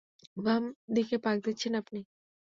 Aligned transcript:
বাম 0.37 0.63
দিকে 0.93 1.15
পাক 1.17 1.37
দিচ্ছেন 1.45 1.73
আপনি। 1.81 1.99